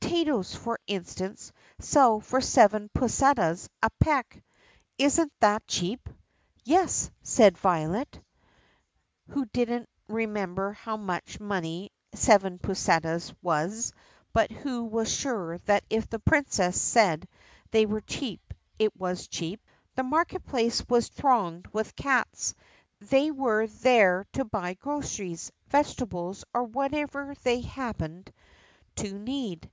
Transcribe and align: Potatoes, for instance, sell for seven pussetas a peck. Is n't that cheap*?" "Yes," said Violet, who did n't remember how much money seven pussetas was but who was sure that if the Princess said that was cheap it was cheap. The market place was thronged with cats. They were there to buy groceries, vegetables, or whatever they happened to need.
Potatoes, 0.00 0.54
for 0.54 0.78
instance, 0.86 1.52
sell 1.78 2.20
for 2.20 2.40
seven 2.40 2.90
pussetas 2.94 3.68
a 3.82 3.90
peck. 4.00 4.42
Is 4.98 5.18
n't 5.20 5.32
that 5.40 5.66
cheap*?" 5.66 6.08
"Yes," 6.64 7.10
said 7.22 7.56
Violet, 7.58 8.20
who 9.28 9.46
did 9.46 9.70
n't 9.70 9.88
remember 10.08 10.72
how 10.72 10.96
much 10.96 11.38
money 11.40 11.90
seven 12.12 12.58
pussetas 12.58 13.32
was 13.42 13.92
but 14.32 14.50
who 14.50 14.84
was 14.84 15.10
sure 15.12 15.58
that 15.66 15.84
if 15.90 16.08
the 16.08 16.18
Princess 16.20 16.80
said 16.80 17.26
that 17.70 17.88
was 17.88 18.02
cheap 18.06 18.52
it 18.78 18.94
was 18.96 19.26
cheap. 19.28 19.60
The 19.96 20.02
market 20.04 20.44
place 20.44 20.86
was 20.88 21.08
thronged 21.08 21.66
with 21.72 21.96
cats. 21.96 22.54
They 23.00 23.30
were 23.30 23.66
there 23.66 24.24
to 24.32 24.44
buy 24.44 24.74
groceries, 24.74 25.50
vegetables, 25.68 26.44
or 26.54 26.64
whatever 26.64 27.34
they 27.42 27.60
happened 27.60 28.32
to 28.96 29.18
need. 29.18 29.70